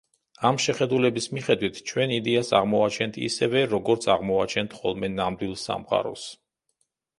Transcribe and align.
ამ 0.49 0.55
შეხედულების 0.63 1.27
მიხედვით 1.37 1.77
ჩვენ 1.91 2.13
იდეას 2.15 2.49
აღმოვაჩენთ 2.61 3.21
ისევე 3.29 3.63
როგორც 3.75 4.09
აღმოვაჩენთ 4.17 4.77
ხოლმე 4.81 5.13
ნამდვილ 5.21 5.57
სამყაროს. 5.69 6.29